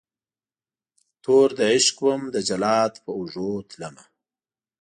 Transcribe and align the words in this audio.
توردعشق 1.23 1.97
وم 2.05 2.21
دجلاد 2.35 2.93
په 3.03 3.11
اوږو 3.17 3.51
تلمه 3.69 4.03